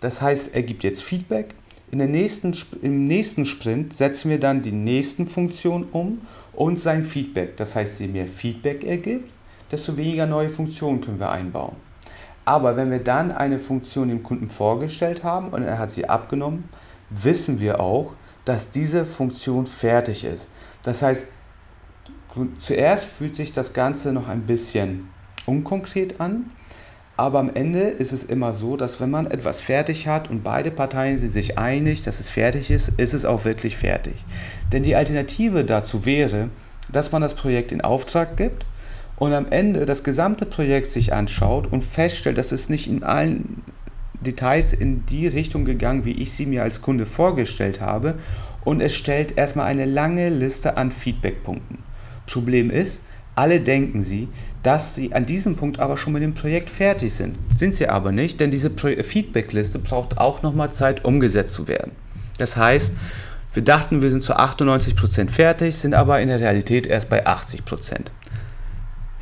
Das 0.00 0.22
heißt, 0.22 0.54
er 0.54 0.62
gibt 0.62 0.84
jetzt 0.84 1.02
Feedback, 1.02 1.54
in 1.90 1.98
der 1.98 2.08
nächsten, 2.08 2.56
Im 2.80 3.04
nächsten 3.04 3.44
Sprint 3.44 3.92
setzen 3.92 4.30
wir 4.30 4.40
dann 4.40 4.62
die 4.62 4.72
nächsten 4.72 5.26
Funktionen 5.26 5.84
um 5.92 6.22
und 6.54 6.78
sein 6.78 7.04
Feedback. 7.04 7.58
Das 7.58 7.76
heißt, 7.76 8.00
je 8.00 8.06
mehr 8.06 8.26
Feedback 8.26 8.82
er 8.82 8.96
gibt, 8.96 9.30
desto 9.70 9.98
weniger 9.98 10.26
neue 10.26 10.48
Funktionen 10.48 11.02
können 11.02 11.20
wir 11.20 11.30
einbauen. 11.30 11.76
Aber 12.44 12.76
wenn 12.76 12.90
wir 12.90 12.98
dann 12.98 13.30
eine 13.30 13.58
Funktion 13.58 14.08
dem 14.08 14.22
Kunden 14.22 14.48
vorgestellt 14.48 15.22
haben 15.22 15.48
und 15.50 15.62
er 15.62 15.78
hat 15.78 15.90
sie 15.90 16.08
abgenommen, 16.08 16.64
wissen 17.10 17.60
wir 17.60 17.80
auch, 17.80 18.12
dass 18.44 18.70
diese 18.70 19.04
Funktion 19.04 19.66
fertig 19.66 20.24
ist. 20.24 20.48
Das 20.82 21.02
heißt, 21.02 21.28
zuerst 22.58 23.04
fühlt 23.04 23.36
sich 23.36 23.52
das 23.52 23.72
Ganze 23.72 24.12
noch 24.12 24.26
ein 24.26 24.42
bisschen 24.42 25.08
unkonkret 25.46 26.20
an, 26.20 26.50
aber 27.16 27.38
am 27.38 27.54
Ende 27.54 27.80
ist 27.82 28.12
es 28.12 28.24
immer 28.24 28.52
so, 28.52 28.76
dass 28.76 29.00
wenn 29.00 29.10
man 29.10 29.26
etwas 29.26 29.60
fertig 29.60 30.08
hat 30.08 30.30
und 30.30 30.42
beide 30.42 30.70
Parteien 30.70 31.18
sind 31.18 31.30
sich 31.30 31.58
einig, 31.58 32.02
dass 32.02 32.20
es 32.20 32.30
fertig 32.30 32.70
ist, 32.70 32.88
ist 32.96 33.12
es 33.12 33.24
auch 33.24 33.44
wirklich 33.44 33.76
fertig. 33.76 34.14
Denn 34.72 34.82
die 34.82 34.96
Alternative 34.96 35.64
dazu 35.64 36.06
wäre, 36.06 36.48
dass 36.90 37.12
man 37.12 37.22
das 37.22 37.34
Projekt 37.34 37.70
in 37.70 37.82
Auftrag 37.82 38.36
gibt 38.36 38.66
und 39.22 39.34
am 39.34 39.46
Ende 39.50 39.84
das 39.84 40.02
gesamte 40.02 40.46
Projekt 40.46 40.88
sich 40.88 41.12
anschaut 41.12 41.68
und 41.72 41.84
feststellt, 41.84 42.38
dass 42.38 42.50
es 42.50 42.68
nicht 42.68 42.88
in 42.88 43.04
allen 43.04 43.62
Details 44.20 44.72
in 44.72 45.06
die 45.06 45.28
Richtung 45.28 45.64
gegangen, 45.64 46.04
wie 46.04 46.20
ich 46.20 46.32
sie 46.32 46.44
mir 46.44 46.64
als 46.64 46.82
Kunde 46.82 47.06
vorgestellt 47.06 47.80
habe 47.80 48.16
und 48.64 48.80
es 48.80 48.96
stellt 48.96 49.38
erstmal 49.38 49.66
eine 49.66 49.84
lange 49.84 50.28
Liste 50.28 50.76
an 50.76 50.90
Feedbackpunkten. 50.90 51.78
Problem 52.26 52.68
ist, 52.68 53.02
alle 53.36 53.60
denken 53.60 54.02
sie, 54.02 54.26
dass 54.64 54.96
sie 54.96 55.12
an 55.12 55.24
diesem 55.24 55.54
Punkt 55.54 55.78
aber 55.78 55.96
schon 55.96 56.14
mit 56.14 56.24
dem 56.24 56.34
Projekt 56.34 56.68
fertig 56.68 57.12
sind. 57.14 57.38
Sind 57.54 57.76
sie 57.76 57.88
aber 57.88 58.10
nicht, 58.10 58.40
denn 58.40 58.50
diese 58.50 58.70
Feedbackliste 58.70 59.78
braucht 59.78 60.18
auch 60.18 60.42
nochmal 60.42 60.72
Zeit, 60.72 61.04
umgesetzt 61.04 61.54
zu 61.54 61.68
werden. 61.68 61.92
Das 62.38 62.56
heißt, 62.56 62.94
wir 63.54 63.62
dachten, 63.62 64.02
wir 64.02 64.10
sind 64.10 64.24
zu 64.24 64.36
98% 64.36 65.30
fertig, 65.30 65.76
sind 65.76 65.94
aber 65.94 66.20
in 66.20 66.26
der 66.26 66.40
Realität 66.40 66.88
erst 66.88 67.08
bei 67.08 67.24
80%. 67.24 68.06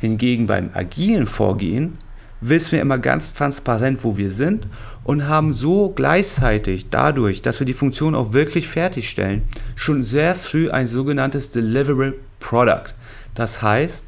Hingegen 0.01 0.47
beim 0.47 0.71
agilen 0.73 1.27
Vorgehen 1.27 1.99
wissen 2.41 2.71
wir 2.71 2.81
immer 2.81 2.97
ganz 2.97 3.35
transparent, 3.35 4.03
wo 4.03 4.17
wir 4.17 4.31
sind 4.31 4.65
und 5.03 5.27
haben 5.27 5.53
so 5.53 5.89
gleichzeitig 5.89 6.89
dadurch, 6.89 7.43
dass 7.43 7.59
wir 7.59 7.67
die 7.67 7.75
Funktion 7.75 8.15
auch 8.15 8.33
wirklich 8.33 8.67
fertigstellen, 8.67 9.43
schon 9.75 10.01
sehr 10.01 10.33
früh 10.33 10.71
ein 10.71 10.87
sogenanntes 10.87 11.51
Deliverable 11.51 12.15
Product. 12.39 12.95
Das 13.35 13.61
heißt, 13.61 14.03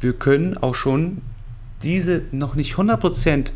wir 0.00 0.12
können 0.12 0.58
auch 0.58 0.74
schon 0.74 1.22
diese 1.82 2.20
noch 2.32 2.54
nicht 2.54 2.74
100% 2.74 3.52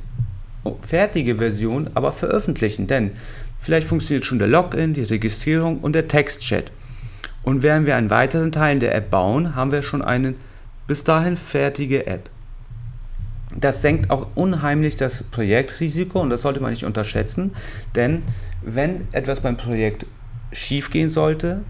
fertige 0.80 1.36
Version 1.36 1.90
aber 1.92 2.12
veröffentlichen, 2.12 2.86
denn 2.86 3.10
vielleicht 3.58 3.86
funktioniert 3.86 4.24
schon 4.24 4.38
der 4.38 4.48
Login, 4.48 4.94
die 4.94 5.02
Registrierung 5.02 5.80
und 5.80 5.94
der 5.94 6.08
Textchat. 6.08 6.72
Und 7.42 7.62
während 7.62 7.86
wir 7.86 7.96
einen 7.96 8.08
weiteren 8.08 8.52
Teil 8.52 8.78
der 8.78 8.94
App 8.94 9.10
bauen, 9.10 9.54
haben 9.54 9.70
wir 9.70 9.82
schon 9.82 10.00
eine 10.00 10.32
bis 10.86 11.04
dahin 11.04 11.36
fertige 11.36 12.06
App. 12.06 12.30
Das 13.56 13.82
senkt 13.82 14.10
auch 14.10 14.28
unheimlich 14.34 14.96
das 14.96 15.22
Projektrisiko 15.22 16.20
und 16.20 16.30
das 16.30 16.42
sollte 16.42 16.60
man 16.60 16.70
nicht 16.70 16.84
unterschätzen, 16.84 17.52
denn 17.94 18.22
wenn 18.62 19.06
etwas 19.12 19.40
beim 19.40 19.56
Projekt 19.56 20.06
schiefgehen 20.52 21.10
sollte, 21.10 21.62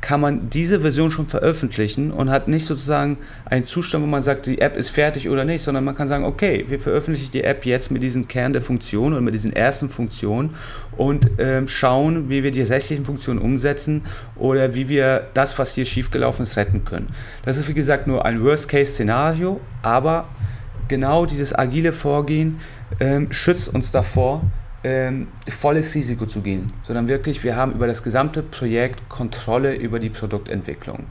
kann 0.00 0.20
man 0.20 0.48
diese 0.48 0.80
Version 0.80 1.10
schon 1.10 1.26
veröffentlichen 1.26 2.10
und 2.10 2.30
hat 2.30 2.48
nicht 2.48 2.64
sozusagen 2.64 3.18
einen 3.44 3.64
Zustand, 3.64 4.02
wo 4.02 4.08
man 4.08 4.22
sagt, 4.22 4.46
die 4.46 4.60
App 4.60 4.76
ist 4.76 4.90
fertig 4.90 5.28
oder 5.28 5.44
nicht, 5.44 5.62
sondern 5.62 5.84
man 5.84 5.94
kann 5.94 6.08
sagen, 6.08 6.24
okay, 6.24 6.64
wir 6.68 6.80
veröffentlichen 6.80 7.30
die 7.32 7.44
App 7.44 7.66
jetzt 7.66 7.90
mit 7.90 8.02
diesem 8.02 8.26
Kern 8.26 8.52
der 8.52 8.62
Funktion 8.62 9.12
und 9.12 9.24
mit 9.24 9.34
diesen 9.34 9.52
ersten 9.52 9.90
Funktionen 9.90 10.54
und 10.96 11.38
äh, 11.38 11.66
schauen, 11.68 12.30
wie 12.30 12.42
wir 12.42 12.50
die 12.50 12.62
restlichen 12.62 13.04
Funktionen 13.04 13.40
umsetzen 13.40 14.02
oder 14.36 14.74
wie 14.74 14.88
wir 14.88 15.28
das, 15.34 15.58
was 15.58 15.74
hier 15.74 15.84
schiefgelaufen 15.84 16.44
ist, 16.44 16.56
retten 16.56 16.84
können. 16.84 17.08
Das 17.44 17.56
ist 17.56 17.68
wie 17.68 17.74
gesagt 17.74 18.06
nur 18.06 18.24
ein 18.24 18.42
Worst-Case-Szenario, 18.42 19.60
aber 19.82 20.28
genau 20.88 21.26
dieses 21.26 21.56
agile 21.56 21.92
Vorgehen 21.92 22.58
ähm, 23.00 23.32
schützt 23.32 23.72
uns 23.72 23.90
davor, 23.90 24.42
ähm, 24.82 25.28
volles 25.48 25.94
Risiko 25.94 26.26
zu 26.26 26.40
gehen, 26.40 26.72
sondern 26.82 27.08
wirklich, 27.08 27.42
wir 27.44 27.56
haben 27.56 27.72
über 27.72 27.86
das 27.86 28.02
gesamte 28.02 28.42
Projekt 28.42 29.08
Kontrolle 29.08 29.74
über 29.74 29.98
die 29.98 30.08
Produktentwicklung. 30.08 31.04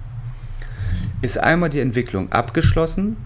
Ist 1.22 1.38
einmal 1.38 1.70
die 1.70 1.80
Entwicklung 1.80 2.32
abgeschlossen 2.32 3.18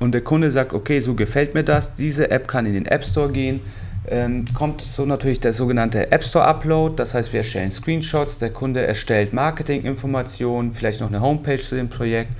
und 0.00 0.12
der 0.12 0.22
Kunde 0.22 0.50
sagt, 0.50 0.72
okay, 0.72 1.00
so 1.00 1.14
gefällt 1.14 1.54
mir 1.54 1.62
das, 1.62 1.94
diese 1.94 2.30
App 2.30 2.48
kann 2.48 2.66
in 2.66 2.72
den 2.72 2.86
App 2.86 3.04
Store 3.04 3.30
gehen, 3.30 3.60
ähm, 4.06 4.44
kommt 4.54 4.80
so 4.80 5.06
natürlich 5.06 5.40
der 5.40 5.52
sogenannte 5.52 6.10
App 6.10 6.24
Store 6.24 6.44
Upload, 6.44 6.96
das 6.96 7.14
heißt, 7.14 7.32
wir 7.32 7.38
erstellen 7.38 7.70
Screenshots, 7.70 8.38
der 8.38 8.50
Kunde 8.50 8.84
erstellt 8.84 9.32
Marketinginformationen, 9.32 10.72
vielleicht 10.72 11.00
noch 11.00 11.08
eine 11.08 11.20
Homepage 11.20 11.60
zu 11.60 11.76
dem 11.76 11.88
Projekt 11.88 12.32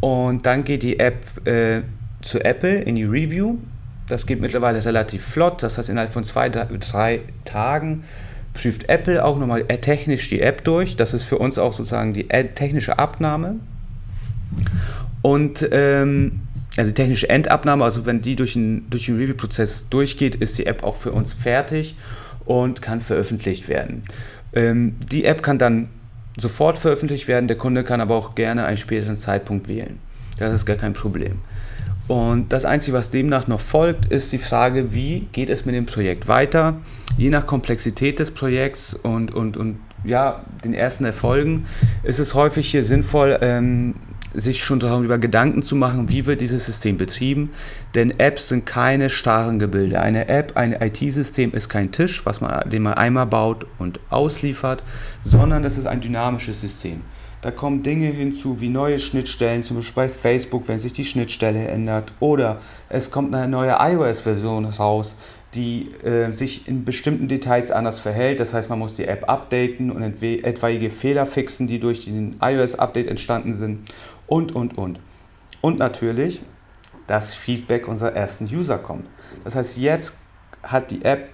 und 0.00 0.44
dann 0.44 0.64
geht 0.64 0.82
die 0.82 0.98
App 0.98 1.46
äh, 1.46 1.82
zu 2.20 2.44
Apple 2.44 2.80
in 2.80 2.96
die 2.96 3.04
Review 3.04 3.58
das 4.08 4.26
geht 4.26 4.40
mittlerweile 4.40 4.84
relativ 4.84 5.24
flott. 5.24 5.62
Das 5.62 5.78
heißt, 5.78 5.88
innerhalb 5.88 6.12
von 6.12 6.24
zwei, 6.24 6.48
drei 6.48 7.20
Tagen 7.44 8.04
prüft 8.54 8.88
Apple 8.88 9.24
auch 9.24 9.38
nochmal 9.38 9.64
technisch 9.64 10.28
die 10.28 10.40
App 10.40 10.64
durch. 10.64 10.96
Das 10.96 11.14
ist 11.14 11.24
für 11.24 11.38
uns 11.38 11.58
auch 11.58 11.72
sozusagen 11.72 12.14
die 12.14 12.24
technische 12.24 12.98
Abnahme. 12.98 13.56
Und 15.22 15.68
ähm, 15.72 16.40
also 16.76 16.90
die 16.90 16.94
technische 16.94 17.28
Endabnahme, 17.28 17.84
also 17.84 18.06
wenn 18.06 18.22
die 18.22 18.36
durch 18.36 18.54
den, 18.54 18.88
durch 18.88 19.06
den 19.06 19.16
Review-Prozess 19.16 19.88
durchgeht, 19.88 20.36
ist 20.36 20.58
die 20.58 20.66
App 20.66 20.84
auch 20.84 20.96
für 20.96 21.12
uns 21.12 21.32
fertig 21.32 21.96
und 22.44 22.82
kann 22.82 23.00
veröffentlicht 23.00 23.68
werden. 23.68 24.02
Ähm, 24.52 24.96
die 25.10 25.24
App 25.24 25.42
kann 25.42 25.58
dann 25.58 25.88
sofort 26.36 26.78
veröffentlicht 26.78 27.26
werden, 27.28 27.48
der 27.48 27.56
Kunde 27.56 27.84
kann 27.84 28.00
aber 28.00 28.14
auch 28.14 28.34
gerne 28.34 28.64
einen 28.64 28.76
späteren 28.76 29.16
Zeitpunkt 29.16 29.68
wählen. 29.68 29.98
Das 30.38 30.52
ist 30.52 30.66
gar 30.66 30.76
kein 30.76 30.92
Problem. 30.92 31.40
Und 32.08 32.54
das 32.54 32.64
Einzige, 32.64 32.96
was 32.96 33.10
demnach 33.10 33.48
noch 33.48 33.60
folgt, 33.60 34.06
ist 34.06 34.32
die 34.32 34.38
Frage, 34.38 34.94
wie 34.94 35.28
geht 35.32 35.50
es 35.50 35.66
mit 35.66 35.74
dem 35.74 35.84
Projekt 35.84 36.26
weiter? 36.26 36.78
Je 37.18 37.28
nach 37.28 37.46
Komplexität 37.46 38.18
des 38.18 38.30
Projekts 38.30 38.94
und, 38.94 39.34
und, 39.34 39.58
und 39.58 39.78
ja, 40.04 40.44
den 40.64 40.72
ersten 40.72 41.04
Erfolgen 41.04 41.66
ist 42.02 42.18
es 42.18 42.34
häufig 42.34 42.70
hier 42.70 42.82
sinnvoll, 42.82 43.38
ähm, 43.42 43.94
sich 44.34 44.62
schon 44.62 44.78
darüber 44.78 45.18
Gedanken 45.18 45.62
zu 45.62 45.76
machen, 45.76 46.10
wie 46.10 46.26
wird 46.26 46.40
dieses 46.40 46.64
System 46.64 46.96
betrieben. 46.96 47.50
Denn 47.94 48.18
Apps 48.18 48.48
sind 48.48 48.64
keine 48.64 49.10
starren 49.10 49.58
Gebilde. 49.58 50.00
Eine 50.00 50.28
App, 50.28 50.56
ein 50.56 50.72
IT-System 50.72 51.52
ist 51.52 51.68
kein 51.68 51.92
Tisch, 51.92 52.24
was 52.24 52.40
man, 52.40 52.68
den 52.70 52.82
man 52.82 52.94
einmal 52.94 53.26
baut 53.26 53.66
und 53.78 54.00
ausliefert, 54.10 54.82
sondern 55.24 55.62
das 55.62 55.76
ist 55.76 55.86
ein 55.86 56.00
dynamisches 56.00 56.60
System. 56.60 57.02
Da 57.40 57.52
kommen 57.52 57.84
Dinge 57.84 58.06
hinzu 58.06 58.60
wie 58.60 58.68
neue 58.68 58.98
Schnittstellen, 58.98 59.62
zum 59.62 59.76
Beispiel 59.76 60.04
bei 60.04 60.08
Facebook, 60.08 60.66
wenn 60.66 60.78
sich 60.78 60.92
die 60.92 61.04
Schnittstelle 61.04 61.68
ändert. 61.68 62.12
Oder 62.18 62.60
es 62.88 63.10
kommt 63.10 63.32
eine 63.32 63.46
neue 63.46 63.76
iOS-Version 63.78 64.64
raus, 64.64 65.16
die 65.54 65.90
äh, 66.04 66.32
sich 66.32 66.66
in 66.66 66.84
bestimmten 66.84 67.28
Details 67.28 67.70
anders 67.70 68.00
verhält. 68.00 68.40
Das 68.40 68.54
heißt, 68.54 68.68
man 68.68 68.80
muss 68.80 68.96
die 68.96 69.04
App 69.04 69.28
updaten 69.28 69.90
und 69.92 70.02
etwaige 70.02 70.90
Fehler 70.90 71.26
fixen, 71.26 71.68
die 71.68 71.78
durch 71.78 72.04
den 72.04 72.36
iOS-Update 72.40 73.06
entstanden 73.06 73.54
sind. 73.54 73.88
Und, 74.26 74.54
und, 74.54 74.76
und. 74.76 74.98
Und 75.60 75.78
natürlich, 75.78 76.42
das 77.06 77.34
Feedback 77.34 77.88
unserer 77.88 78.14
ersten 78.14 78.44
User 78.44 78.78
kommt. 78.78 79.08
Das 79.44 79.54
heißt, 79.54 79.78
jetzt 79.78 80.18
hat 80.62 80.90
die 80.90 81.04
App 81.04 81.28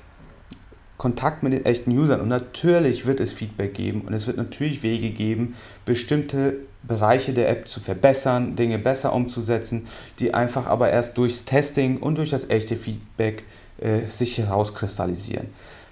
Kontakt 1.04 1.42
mit 1.42 1.52
den 1.52 1.66
echten 1.66 1.90
Usern. 1.90 2.22
Und 2.22 2.28
natürlich 2.28 3.04
wird 3.04 3.20
es 3.20 3.34
Feedback 3.34 3.74
geben 3.74 4.00
und 4.06 4.14
es 4.14 4.26
wird 4.26 4.38
natürlich 4.38 4.82
Wege 4.82 5.10
geben, 5.10 5.54
bestimmte 5.84 6.60
Bereiche 6.82 7.34
der 7.34 7.50
App 7.50 7.68
zu 7.68 7.80
verbessern, 7.80 8.56
Dinge 8.56 8.78
besser 8.78 9.12
umzusetzen, 9.12 9.86
die 10.18 10.32
einfach 10.32 10.66
aber 10.66 10.88
erst 10.88 11.18
durchs 11.18 11.44
Testing 11.44 11.98
und 11.98 12.16
durch 12.16 12.30
das 12.30 12.48
echte 12.48 12.74
Feedback 12.76 13.44
äh, 13.82 14.06
sich 14.08 14.38
herauskristallisieren. 14.38 15.48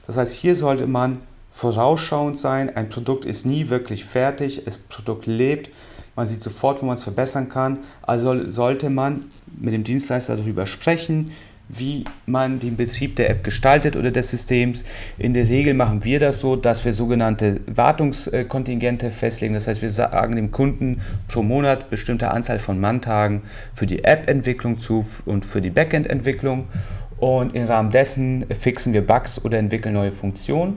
Das 0.07 0.17
heißt, 0.17 0.35
hier 0.35 0.57
sollte 0.57 0.87
man 0.87 1.21
vorausschauend 1.51 2.39
sein. 2.39 2.75
Ein 2.75 2.89
Produkt 2.89 3.27
ist 3.27 3.45
nie 3.45 3.69
wirklich 3.69 4.07
fertig, 4.07 4.63
das 4.65 4.79
Produkt 4.79 5.27
lebt. 5.27 5.69
Man 6.17 6.27
sieht 6.27 6.43
sofort, 6.43 6.81
wo 6.81 6.87
man 6.87 6.97
es 6.97 7.03
verbessern 7.03 7.51
kann. 7.51 7.81
Also 8.01 8.49
sollte 8.49 8.89
man 8.89 9.27
mit 9.61 9.75
dem 9.75 9.85
Dienstleister 9.85 10.37
darüber 10.37 10.67
sprechen, 10.67 11.33
wie 11.75 12.05
man 12.27 12.61
den 12.61 12.77
Betrieb 12.77 13.17
der 13.17 13.31
App 13.31 13.45
gestaltet 13.45 13.97
oder 13.97 14.11
des 14.11 14.31
Systems. 14.31 14.85
In 15.17 15.33
der 15.33 15.49
Regel 15.49 15.75
machen 15.75 16.05
wir 16.05 16.21
das 16.21 16.41
so, 16.41 16.55
dass 16.55 16.85
wir 16.85 16.93
sogenannte 16.93 17.61
Wartungskontingente 17.67 19.11
festlegen. 19.11 19.55
Das 19.55 19.67
heißt, 19.67 19.81
wir 19.81 19.91
sagen 19.91 20.37
dem 20.37 20.51
Kunden 20.51 21.01
pro 21.29 21.43
Monat 21.43 21.89
bestimmte 21.89 22.31
Anzahl 22.31 22.59
von 22.59 22.79
Manntagen 22.79 23.43
für 23.73 23.87
die 23.87 24.05
App-Entwicklung 24.05 24.79
zu 24.79 25.07
und 25.25 25.47
für 25.47 25.61
die 25.61 25.71
Backend-Entwicklung. 25.71 26.69
Und 27.17 27.55
im 27.55 27.65
Rahmen 27.65 27.91
dessen 27.91 28.45
fixen 28.51 28.93
wir 28.93 29.07
Bugs 29.07 29.43
oder 29.45 29.59
entwickeln 29.59 29.95
neue 29.95 30.13
Funktionen. 30.13 30.77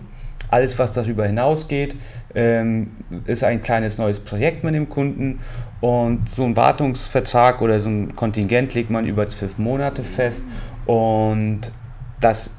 Alles, 0.50 0.78
was 0.78 0.94
darüber 0.94 1.26
hinausgeht, 1.26 1.96
ähm, 2.36 2.92
ist 3.26 3.44
ein 3.44 3.62
kleines 3.62 3.98
neues 3.98 4.20
Projekt 4.20 4.64
mit 4.64 4.76
dem 4.76 4.90
Kunden. 4.90 5.40
Und 5.82 6.30
so 6.30 6.44
ein 6.44 6.56
Wartungsvertrag 6.56 7.62
oder 7.62 7.80
so 7.80 7.90
ein 7.90 8.16
Kontingent 8.16 8.74
legt 8.74 8.90
man 8.90 9.06
über 9.06 9.28
zwölf 9.28 9.58
Monate 9.58 10.04
fest. 10.04 10.46
Und 10.86 11.72
das 12.20 12.52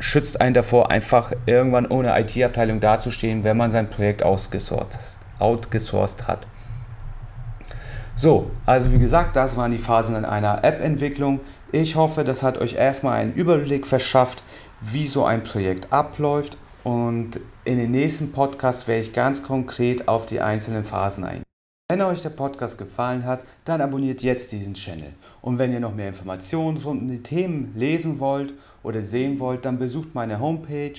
schützt 0.00 0.40
einen 0.40 0.54
davor, 0.54 0.90
einfach 0.90 1.32
irgendwann 1.46 1.86
ohne 1.86 2.18
IT-Abteilung 2.20 2.80
dazustehen, 2.80 3.44
wenn 3.44 3.56
man 3.56 3.70
sein 3.70 3.90
Projekt 3.90 4.22
outgesourced, 4.22 5.08
hat. 6.28 6.46
So, 8.14 8.50
also 8.66 8.92
wie 8.92 8.98
gesagt, 8.98 9.36
das 9.36 9.56
waren 9.56 9.70
die 9.70 9.78
Phasen 9.78 10.16
in 10.16 10.24
einer 10.24 10.64
App-Entwicklung. 10.64 11.40
Ich 11.70 11.94
hoffe, 11.96 12.24
das 12.24 12.42
hat 12.42 12.58
euch 12.58 12.74
erstmal 12.74 13.20
einen 13.20 13.32
Überblick 13.32 13.86
verschafft, 13.86 14.42
wie 14.80 15.06
so 15.06 15.24
ein 15.24 15.42
Projekt 15.42 15.92
abläuft 15.92 16.58
und 16.84 17.40
in 17.64 17.78
den 17.78 17.90
nächsten 17.90 18.32
Podcasts 18.32 18.88
werde 18.88 19.02
ich 19.02 19.12
ganz 19.12 19.42
konkret 19.42 20.08
auf 20.08 20.26
die 20.26 20.40
einzelnen 20.40 20.84
Phasen 20.84 21.24
eingehen. 21.24 21.47
Wenn 21.90 22.02
euch 22.02 22.20
der 22.20 22.28
Podcast 22.28 22.76
gefallen 22.76 23.24
hat, 23.24 23.44
dann 23.64 23.80
abonniert 23.80 24.22
jetzt 24.22 24.52
diesen 24.52 24.74
Channel. 24.74 25.14
Und 25.40 25.58
wenn 25.58 25.72
ihr 25.72 25.80
noch 25.80 25.94
mehr 25.94 26.08
Informationen 26.08 26.76
rund 26.76 27.00
um 27.00 27.08
die 27.08 27.22
Themen 27.22 27.72
lesen 27.74 28.20
wollt 28.20 28.52
oder 28.82 29.00
sehen 29.00 29.40
wollt, 29.40 29.64
dann 29.64 29.78
besucht 29.78 30.14
meine 30.14 30.38
Homepage 30.38 30.92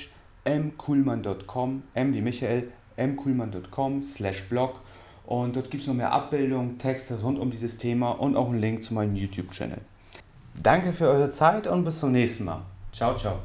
mkuhlmann.com, 0.45 1.83
m 1.93 2.13
wie 2.15 2.21
Michael, 2.21 2.71
mkuhlmann.com 2.97 4.01
slash 4.01 4.49
blog 4.49 4.81
und 5.27 5.55
dort 5.55 5.69
gibt 5.69 5.81
es 5.81 5.87
noch 5.87 5.93
mehr 5.93 6.11
Abbildungen, 6.11 6.79
Texte 6.79 7.21
rund 7.21 7.37
um 7.37 7.51
dieses 7.51 7.77
Thema 7.77 8.09
und 8.13 8.35
auch 8.35 8.49
einen 8.49 8.59
Link 8.59 8.81
zu 8.81 8.95
meinem 8.95 9.15
YouTube-Channel. 9.15 9.81
Danke 10.59 10.91
für 10.91 11.07
eure 11.07 11.29
Zeit 11.29 11.67
und 11.67 11.83
bis 11.83 11.99
zum 11.99 12.13
nächsten 12.13 12.45
Mal. 12.45 12.63
Ciao, 12.91 13.15
ciao. 13.15 13.37